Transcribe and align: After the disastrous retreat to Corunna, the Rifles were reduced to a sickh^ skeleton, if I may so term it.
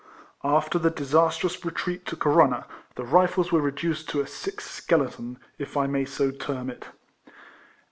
After 0.43 0.79
the 0.79 0.89
disastrous 0.89 1.63
retreat 1.63 2.07
to 2.07 2.15
Corunna, 2.15 2.65
the 2.95 3.03
Rifles 3.03 3.51
were 3.51 3.61
reduced 3.61 4.09
to 4.09 4.21
a 4.21 4.23
sickh^ 4.23 4.59
skeleton, 4.61 5.37
if 5.59 5.77
I 5.77 5.85
may 5.85 6.05
so 6.05 6.31
term 6.31 6.71
it. 6.71 6.85